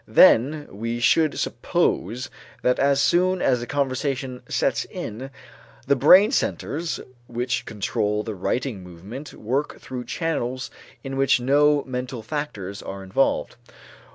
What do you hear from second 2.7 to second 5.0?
as soon as the conversation sets